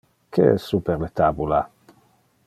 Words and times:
Que 0.37 0.47
es 0.53 0.63
super 0.69 0.95
le 1.03 1.09
tabula? 1.21 1.59